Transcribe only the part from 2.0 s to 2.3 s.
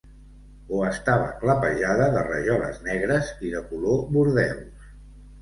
de